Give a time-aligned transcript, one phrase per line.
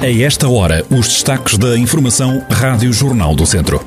[0.00, 3.84] A esta hora, os destaques da Informação Rádio Jornal do Centro.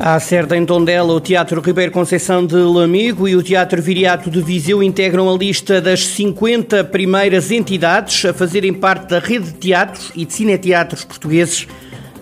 [0.00, 4.40] À certa em Tondela, o Teatro Ribeiro Conceição de Lamigo e o Teatro Viriato de
[4.40, 10.12] Viseu integram a lista das 50 primeiras entidades a fazerem parte da rede de teatros
[10.16, 11.68] e de cineteatros portugueses.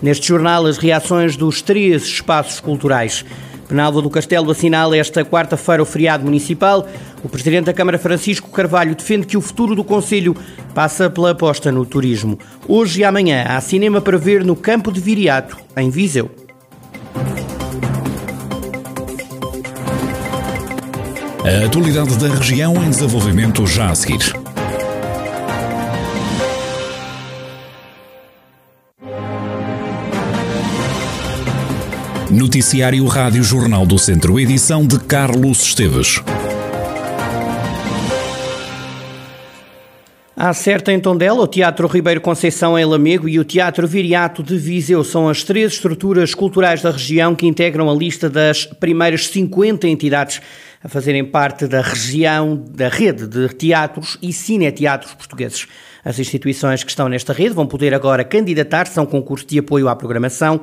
[0.02, 3.24] Neste jornal, as reações dos três espaços culturais.
[3.70, 6.88] Penalva do Castelo assinala esta quarta-feira o feriado municipal.
[7.22, 10.34] O Presidente da Câmara, Francisco Carvalho, defende que o futuro do Conselho
[10.74, 12.36] passa pela aposta no turismo.
[12.66, 16.28] Hoje e amanhã há cinema para ver no Campo de Viriato, em Viseu.
[21.44, 24.39] A atualidade da região em desenvolvimento já a seguir.
[32.30, 36.22] Noticiário Rádio Jornal do Centro, edição de Carlos Esteves.
[40.36, 44.56] Há certa em Tondela, o Teatro Ribeiro Conceição em Lamego e o Teatro Viriato de
[44.56, 49.88] Viseu são as três estruturas culturais da região que integram a lista das primeiras 50
[49.88, 50.40] entidades
[50.84, 55.66] a fazerem parte da região, da rede de teatros e cineteatros portugueses.
[56.04, 59.88] As instituições que estão nesta rede vão poder agora candidatar-se a um concurso de apoio
[59.88, 60.60] à programação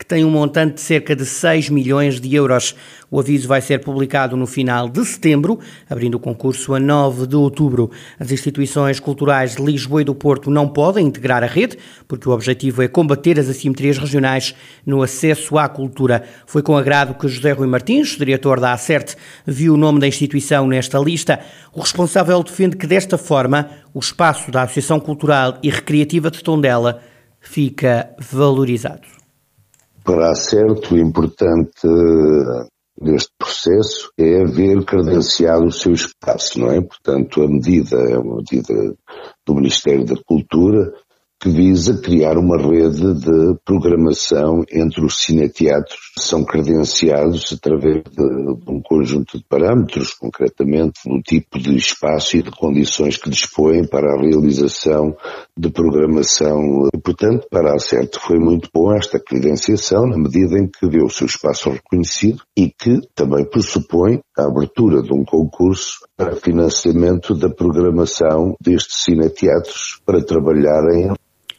[0.00, 2.74] que tem um montante de cerca de 6 milhões de euros.
[3.10, 5.58] O aviso vai ser publicado no final de setembro,
[5.90, 7.90] abrindo o concurso a 9 de outubro.
[8.18, 11.76] As instituições culturais de Lisboa e do Porto não podem integrar a rede,
[12.08, 14.54] porque o objetivo é combater as assimetrias regionais
[14.86, 16.24] no acesso à cultura.
[16.46, 20.66] Foi com agrado que José Rui Martins, diretor da ACERT, viu o nome da instituição
[20.66, 21.40] nesta lista.
[21.74, 27.02] O responsável defende que desta forma o espaço da Associação Cultural e Recreativa de Tondela
[27.38, 29.19] fica valorizado
[30.04, 31.86] para certo, o importante
[33.00, 36.80] deste processo é haver credenciado o seu espaço, não é?
[36.80, 38.94] Portanto, a medida é uma medida
[39.46, 40.92] do Ministério da Cultura
[41.40, 48.22] que visa criar uma rede de programação entre os cineteatros que são credenciados através de,
[48.68, 54.12] um conjunto de parâmetros, concretamente do tipo de espaço e de condições que dispõem para
[54.12, 55.16] a realização
[55.56, 56.90] de programação.
[57.02, 61.10] Portanto, para a CERT foi muito bom esta credenciação, na medida em que deu o
[61.10, 67.48] seu espaço reconhecido e que também pressupõe a abertura de um concurso para financiamento da
[67.48, 71.14] programação destes cineteatros para trabalharem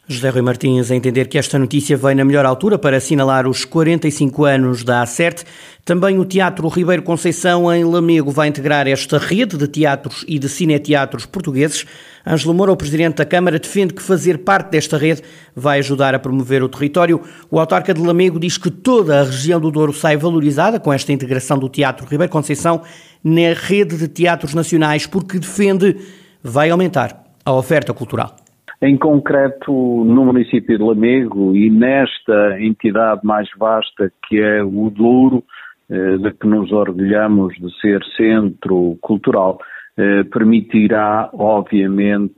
[0.08, 3.64] José Rui Martins a entender que esta notícia vem na melhor altura para assinalar os
[3.64, 5.44] 45 anos da ACERT.
[5.86, 10.50] Também o Teatro Ribeiro Conceição em Lamego vai integrar esta rede de teatros e de
[10.50, 11.86] cineteatros portugueses.
[12.28, 15.22] Ângelo Moura, o Presidente da Câmara, defende que fazer parte desta rede
[15.56, 17.22] vai ajudar a promover o território.
[17.50, 21.14] O autarca de Lamego diz que toda a região do Douro sai valorizada com esta
[21.14, 22.82] integração do Teatro Ribeiro Conceição
[23.24, 25.96] na rede de teatros nacionais, porque defende
[26.44, 28.41] vai aumentar a oferta cultural
[28.82, 35.44] em concreto no município de Lamego e nesta entidade mais vasta que é o Douro,
[35.90, 39.60] eh, de que nos orgulhamos de ser centro cultural,
[39.98, 42.34] eh, permitirá, obviamente,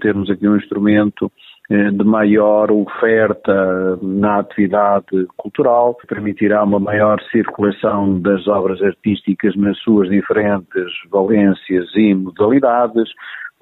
[0.00, 1.32] termos aqui um instrumento
[1.68, 9.76] eh, de maior oferta na atividade cultural, permitirá uma maior circulação das obras artísticas nas
[9.78, 13.08] suas diferentes valências e modalidades,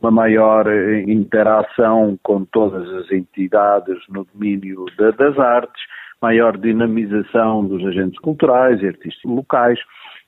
[0.00, 5.82] uma maior eh, interação com todas as entidades no domínio das artes,
[6.22, 9.78] maior dinamização dos agentes culturais e artísticos locais.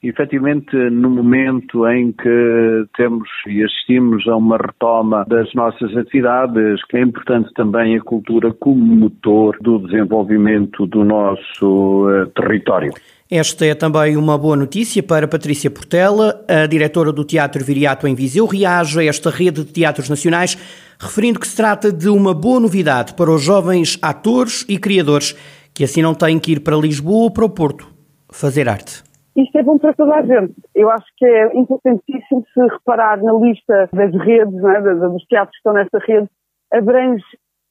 [0.03, 6.81] E, efetivamente, no momento em que temos e assistimos a uma retoma das nossas atividades,
[6.95, 12.93] é importante também a cultura como motor do desenvolvimento do nosso uh, território.
[13.33, 18.15] Esta é também uma boa notícia para Patrícia Portela, a diretora do Teatro Viriato em
[18.17, 20.57] Viseu, reage a esta rede de teatros nacionais,
[20.99, 25.35] referindo que se trata de uma boa novidade para os jovens atores e criadores,
[25.73, 27.87] que assim não têm que ir para Lisboa ou para o Porto
[28.33, 29.05] fazer arte.
[29.37, 30.55] Isto é bom para toda a gente.
[30.75, 34.81] Eu acho que é importantíssimo se reparar na lista das redes, é?
[35.09, 36.29] dos teatros que estão nesta rede,
[36.75, 37.23] abrange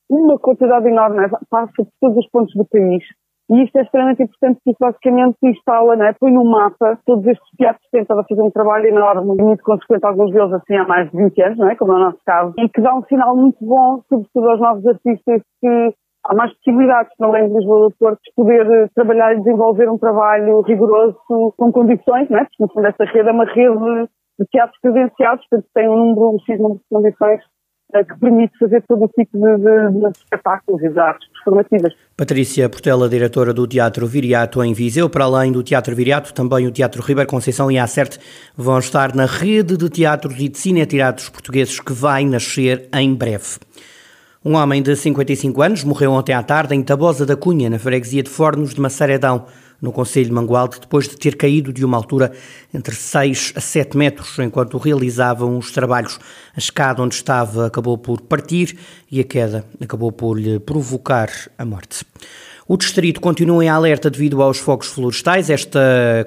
[0.09, 1.29] uma quantidade enorme, é?
[1.49, 3.03] passa por todos os pontos do país
[3.49, 7.83] e isto é extremamente importante porque basicamente instala, né, põe no mapa todos estes teatros
[7.85, 11.41] que tentaram fazer um trabalho enorme, muito consequente, alguns deles assim há mais de 20
[11.41, 11.75] anos, não é?
[11.75, 14.85] como é o nosso caso, e que dá um sinal muito bom, sobretudo aos novos
[14.85, 15.93] artistas, que
[16.25, 19.89] há mais possibilidades, para além de Lisboa do Porto, de poder eh, trabalhar e desenvolver
[19.89, 22.43] um trabalho rigoroso com condições, não é?
[22.43, 24.09] porque no fundo esta rede é uma rede
[24.39, 27.41] de teatros credenciados, portanto tem um número, um X número de condições
[27.91, 31.93] que permite fazer todo o tipo de, de, de espetáculos e de artes performativas.
[32.19, 35.09] Patrícia Portela, diretora do Teatro Viriato em Viseu.
[35.09, 38.19] Para além do Teatro Viriato, também o Teatro Ribeiro Conceição e a Acerte
[38.57, 43.59] vão estar na rede de teatros e de cineteatros portugueses que vai nascer em breve.
[44.43, 48.21] Um homem de 55 anos morreu ontem à tarde em Tabosa da Cunha, na freguesia
[48.21, 49.45] de Fornos de Maceredão
[49.81, 52.31] no Conselho de Mangualde, depois de ter caído de uma altura
[52.73, 56.19] entre 6 a 7 metros enquanto realizavam os trabalhos.
[56.55, 58.77] A escada onde estava acabou por partir
[59.11, 62.05] e a queda acabou por lhe provocar a morte.
[62.71, 65.49] O distrito continua em alerta devido aos fogos florestais.
[65.49, 65.79] Esta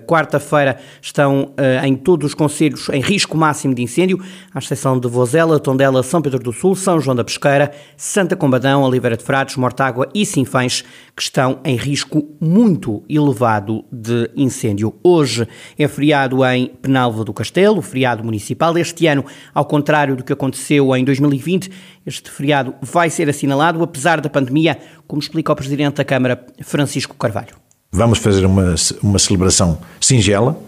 [0.08, 4.18] quarta-feira estão uh, em todos os conselhos em risco máximo de incêndio,
[4.52, 8.82] à exceção de Vozela, Tondela, São Pedro do Sul, São João da Pesqueira, Santa Combadão,
[8.82, 10.82] Oliveira de Frades, Mortágua e Sinfães,
[11.14, 14.96] que estão em risco muito elevado de incêndio.
[15.00, 15.46] Hoje
[15.78, 18.76] é feriado em Penalva do Castelo, feriado municipal.
[18.76, 19.24] Este ano,
[19.54, 21.70] ao contrário do que aconteceu em 2020,
[22.04, 26.31] este feriado vai ser assinalado, apesar da pandemia, como explica o Presidente da Câmara,
[26.62, 27.62] Francisco Carvalho.
[27.90, 30.58] Vamos fazer uma, uma celebração singela,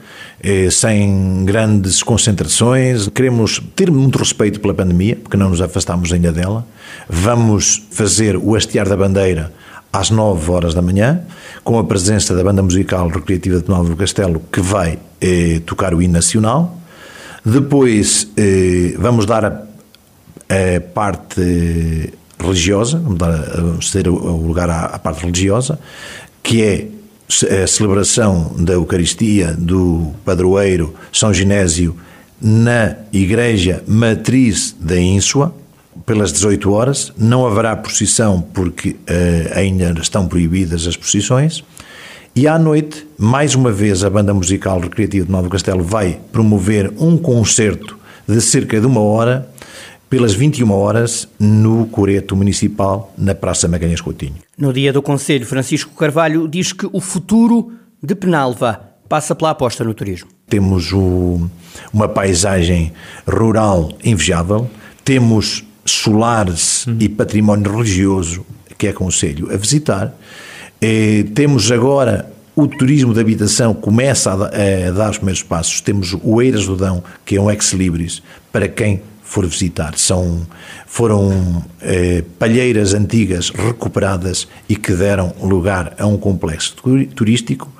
[0.43, 3.08] eh, sem grandes concentrações.
[3.08, 6.66] Queremos ter muito respeito pela pandemia, porque não nos afastamos ainda dela.
[7.08, 9.50] Vamos fazer o hastear da bandeira
[9.90, 11.22] às 9 horas da manhã,
[11.62, 16.02] com a presença da Banda Musical Recreativa de do Castelo, que vai eh, tocar o
[16.02, 16.78] hino nacional.
[17.43, 19.49] Depois eh, vamos dar a,
[20.49, 25.78] a parte religiosa, vamos, dar, ceder o lugar à, à parte religiosa,
[26.42, 26.88] que é
[27.62, 31.96] a celebração da Eucaristia do padroeiro São Genésio
[32.40, 35.54] na Igreja Matriz da Ínsua,
[36.04, 37.12] pelas 18 horas.
[37.16, 38.96] Não haverá procissão porque uh,
[39.58, 41.64] ainda estão proibidas as procissões.
[42.37, 46.92] E à noite, mais uma vez, a Banda Musical Recreativa de Novo Castelo vai promover
[46.98, 47.96] um concerto
[48.28, 49.48] de cerca de uma hora
[50.14, 54.37] pelas 21 horas no Coreto Municipal, na Praça Magalhães Coutinho.
[54.56, 59.82] No dia do Conselho, Francisco Carvalho diz que o futuro de Penalva passa pela aposta
[59.82, 60.28] no turismo.
[60.46, 61.50] Temos o,
[61.93, 62.93] uma paisagem
[63.26, 64.70] rural invejável,
[65.05, 66.96] temos solares hum.
[67.00, 68.46] e património religioso
[68.78, 70.14] que é aconselho a visitar.
[70.81, 75.81] Eh, temos agora o turismo de habitação começa a, a, dar os primeiros passos.
[75.81, 78.22] Temos o Eiras do Dão, que é um ex-libris,
[78.52, 79.94] para quem for visitar.
[79.97, 80.47] São,
[80.87, 86.76] foram eh, palheiras antigas recuperadas e que deram lugar a um complexo
[87.15, 87.73] turístico.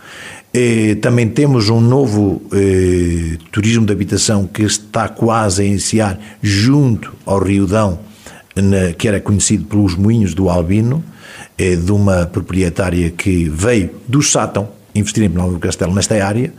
[0.52, 7.12] Eh, também temos um novo eh, turismo de habitação que está quase a iniciar junto
[7.26, 7.99] ao Rio Dão,
[8.56, 11.05] na, que era conhecido pelos Moinhos do Albino,
[11.58, 16.52] eh, de uma proprietária que veio do Sátão investir em do Castelo nesta área.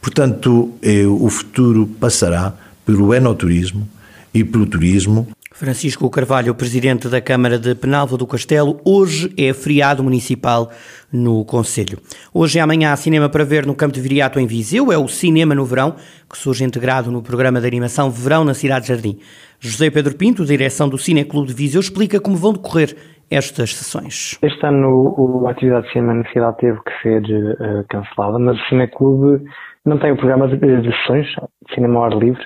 [0.00, 2.54] Portanto, eh, o futuro passará
[2.86, 3.88] pelo enoturismo,
[4.34, 5.26] e pelo turismo.
[5.52, 10.70] Francisco Carvalho, presidente da Câmara de Penalva do Castelo, hoje é feriado municipal
[11.12, 11.98] no Conselho.
[12.32, 15.08] Hoje e amanhã há cinema para ver no Campo de Viriato em Viseu, é o
[15.08, 15.96] Cinema no Verão,
[16.30, 19.18] que surge integrado no programa de animação Verão na Cidade Jardim.
[19.58, 22.96] José Pedro Pinto, direção do Cine Clube de Viseu, explica como vão decorrer
[23.30, 24.38] estas sessões.
[24.42, 28.68] Este ano a atividade de cinema na cidade teve que ser uh, cancelada, mas o
[28.68, 29.44] Cine Clube
[29.84, 32.42] não tem o programa de, de sessões, de cinema ao ar livre,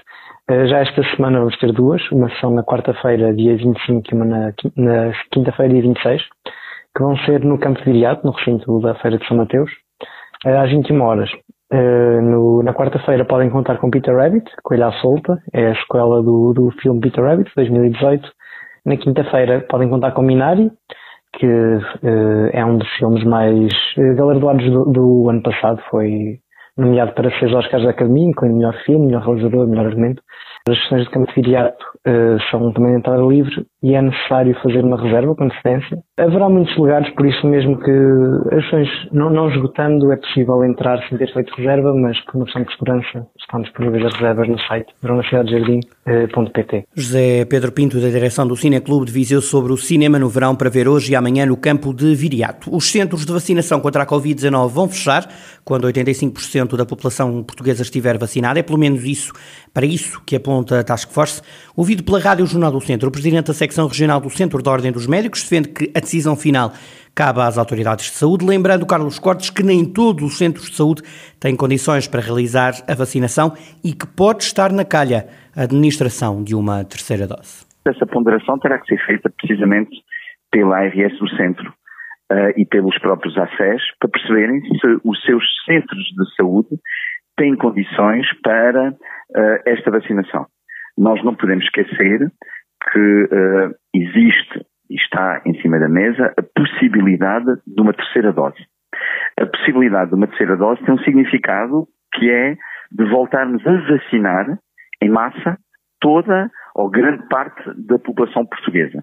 [0.49, 4.53] já esta semana vamos ter duas, uma sessão na quarta-feira, dia 25, e uma na,
[4.77, 6.23] na quinta-feira, dia 26,
[6.95, 9.71] que vão ser no Campo de Viriato, no recinto da Feira de São Mateus,
[10.45, 11.31] eh, às 21 horas.
[11.73, 16.23] Uh, no, na quarta-feira podem contar com Peter Rabbit, Coelha à Solta, é a sequela
[16.23, 18.31] do, do filme Peter Rabbit, 2018.
[18.85, 20.71] Na quinta-feira podem contar com Minari,
[21.39, 21.47] que
[22.53, 23.73] é um dos filmes mais
[24.15, 26.39] galardoados do, do ano passado, foi
[26.77, 30.23] nomeado para seis Oscars da Academia, incluindo melhor filme, melhor realizador, melhor argumento.
[30.67, 34.83] As sessões de campo de viriato uh, são também entrada livre e é necessário fazer
[34.83, 35.99] uma reserva com antecedência.
[36.17, 37.91] Haverá muitos lugares, por isso mesmo que
[38.51, 42.47] as sessões não, não esgotando é possível entrar sem ter feito reserva, mas por uma
[42.47, 46.77] questão de segurança estão disponíveis as reservas no site verãonacidadejardim.pt.
[46.77, 50.57] Eh, José Pedro Pinto, da direção do Cine Clube Viseu, sobre o cinema no verão
[50.57, 52.75] para ver hoje e amanhã no campo de Viriato.
[52.75, 55.29] Os centros de vacinação contra a Covid-19 vão fechar
[55.63, 58.59] quando 85% da população portuguesa estiver vacinada.
[58.59, 59.31] É pelo menos isso,
[59.75, 61.43] para isso que aponta a Task Force.
[61.77, 64.93] Ouvido pela Rádio Jornal do Centro, o Presidente da Secção Regional do Centro da Ordem
[64.93, 66.73] dos Médicos defende que a decisão final
[67.15, 71.03] cabe às autoridades de saúde, lembrando Carlos Cortes que nem todos os centros de saúde
[71.39, 73.53] têm condições para realizar a vacinação
[73.85, 77.65] e que pode estar na calha a administração de uma terceira dose.
[77.87, 79.97] Essa ponderação terá que ser feita precisamente
[80.51, 81.73] pela ARS do centro
[82.33, 86.79] uh, e pelos próprios ACES para perceberem se os seus centros de saúde
[87.37, 88.97] têm condições para uh,
[89.67, 90.47] esta vacinação.
[90.97, 92.31] Nós não podemos esquecer
[92.93, 98.63] que uh, existe e está em cima da mesa a possibilidade de uma terceira dose.
[99.41, 102.57] A possibilidade de uma terceira dose tem um significado que é
[102.93, 104.59] de voltarmos a vacinar
[105.03, 105.59] em massa
[106.01, 109.03] toda ou grande parte da população portuguesa.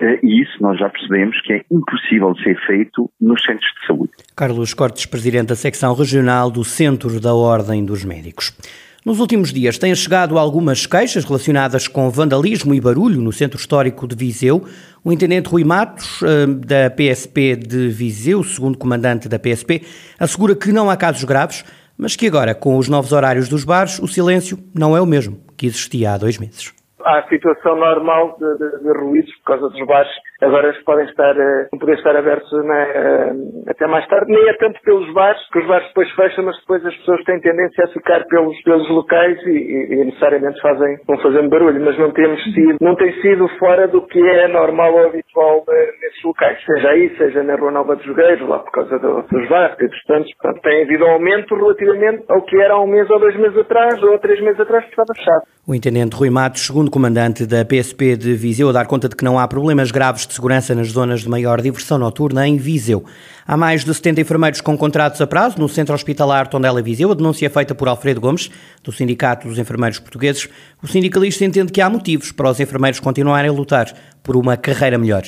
[0.00, 3.86] Eh, e isso nós já percebemos que é impossível de ser feito nos centros de
[3.86, 4.12] saúde.
[4.34, 8.56] Carlos Cortes, Presidente da Secção Regional do Centro da Ordem dos Médicos.
[9.04, 14.06] Nos últimos dias têm chegado algumas queixas relacionadas com vandalismo e barulho no Centro Histórico
[14.06, 14.64] de Viseu.
[15.02, 19.82] O intendente Rui Matos, eh, da PSP de Viseu, segundo comandante da PSP,
[20.18, 21.64] assegura que não há casos graves,
[21.96, 25.38] mas que agora, com os novos horários dos bares, o silêncio não é o mesmo
[25.56, 29.86] que existia há dois meses a situação normal de, de, de, ruídos por causa dos
[29.86, 30.12] bares.
[30.40, 34.32] Agora podem estar, uh, poder estar abertos uh, até mais tarde.
[34.32, 37.40] Nem é tanto pelos bares, que os bares depois fecham, mas depois as pessoas têm
[37.40, 41.84] tendência a ficar pelos, pelos locais e, e, e necessariamente fazem, vão fazendo barulho.
[41.84, 46.00] Mas não temos sido, não tem sido fora do que é normal ou habitual uh,
[46.00, 46.58] nesses locais.
[46.64, 49.88] Seja aí, seja na Rua Nova dos Jogueiros, lá por causa do, dos bares e
[49.88, 50.32] dos tantos.
[50.40, 53.58] Portanto, tem havido um aumento relativamente ao que era há um mês ou dois meses
[53.58, 55.42] atrás ou três meses atrás que estava fechado.
[55.68, 59.24] O intendente Rui Matos, segundo comandante da PSP de Viseu, a dar conta de que
[59.24, 63.04] não há problemas graves de segurança nas zonas de maior diversão noturna em Viseu.
[63.46, 67.10] Há mais de 70 enfermeiros com contratos a prazo no Centro Hospitalar Tondela Viseu.
[67.10, 68.50] A denúncia é feita por Alfredo Gomes,
[68.82, 70.48] do Sindicato dos Enfermeiros Portugueses.
[70.82, 74.96] O sindicalista entende que há motivos para os enfermeiros continuarem a lutar por uma carreira
[74.96, 75.24] melhor.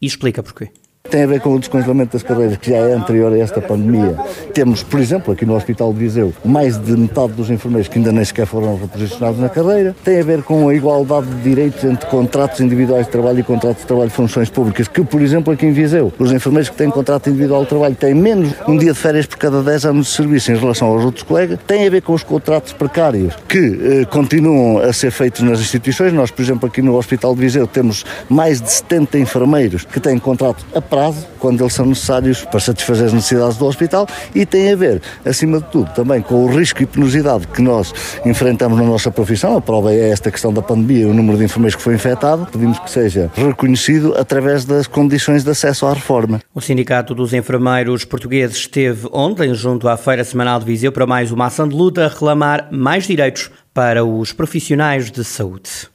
[0.00, 0.70] E explica porquê
[1.12, 4.16] tem a ver com o descongelamento das carreiras, que já é anterior a esta pandemia.
[4.54, 8.12] Temos, por exemplo, aqui no Hospital de Viseu, mais de metade dos enfermeiros que ainda
[8.12, 9.94] nem sequer foram reposicionados na carreira.
[10.04, 13.82] Tem a ver com a igualdade de direitos entre contratos individuais de trabalho e contratos
[13.82, 16.88] de trabalho de funções públicas, que, por exemplo, aqui em Viseu, os enfermeiros que têm
[16.88, 20.12] contrato individual de trabalho têm menos um dia de férias por cada 10 anos de
[20.12, 21.58] serviço em relação aos outros colegas.
[21.66, 26.12] Tem a ver com os contratos precários que eh, continuam a ser feitos nas instituições.
[26.12, 30.18] Nós, por exemplo, aqui no Hospital de Viseu, temos mais de 70 enfermeiros que têm
[30.18, 34.70] contrato a prazo, quando eles são necessários para satisfazer as necessidades do hospital e tem
[34.70, 37.94] a ver, acima de tudo, também com o risco e penosidade que nós
[38.26, 39.56] enfrentamos na nossa profissão.
[39.56, 42.46] A prova é esta questão da pandemia, o número de enfermeiros que foi infectado.
[42.52, 46.42] Pedimos que seja reconhecido através das condições de acesso à reforma.
[46.54, 51.32] O Sindicato dos Enfermeiros Portugueses esteve ontem junto à Feira Semanal de Viseu para mais
[51.32, 55.91] uma ação de luta a reclamar mais direitos para os profissionais de saúde.